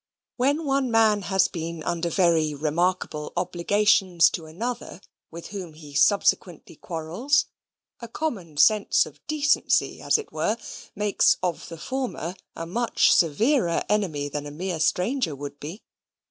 When 0.35 0.65
one 0.65 0.89
man 0.89 1.21
has 1.21 1.47
been 1.47 1.83
under 1.83 2.09
very 2.09 2.55
remarkable 2.55 3.33
obligations 3.37 4.31
to 4.31 4.47
another, 4.47 4.99
with 5.29 5.49
whom 5.49 5.73
he 5.73 5.93
subsequently 5.93 6.75
quarrels, 6.75 7.45
a 7.99 8.07
common 8.07 8.57
sense 8.57 9.05
of 9.05 9.21
decency, 9.27 10.01
as 10.01 10.17
it 10.17 10.31
were, 10.31 10.57
makes 10.95 11.37
of 11.43 11.69
the 11.69 11.77
former 11.77 12.33
a 12.55 12.65
much 12.65 13.13
severer 13.13 13.83
enemy 13.89 14.27
than 14.27 14.47
a 14.47 14.49
mere 14.51 14.79
stranger 14.79 15.35
would 15.35 15.59
be. 15.59 15.83